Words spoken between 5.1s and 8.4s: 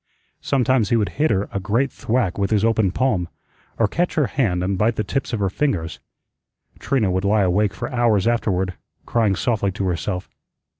of her fingers. Trina would lie awake for hours